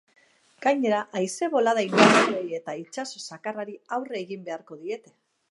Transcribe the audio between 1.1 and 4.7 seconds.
haize bolada indartsuei eta itsaso zakarrari aurre egin